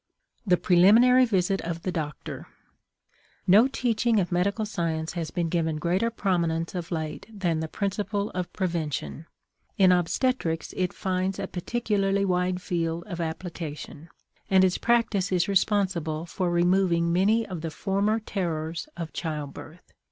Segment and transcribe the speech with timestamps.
[0.47, 2.47] THE PRELIMINARY VISIT OF THE DOCTOR.
[3.45, 8.31] No teaching of medical science has been given greater prominence of late than the principle
[8.31, 9.27] of prevention.
[9.77, 14.09] In obstetrics it finds a particularly wide field of application,
[14.49, 19.93] and its practice is responsible for removing many of the former terrors of childbirth.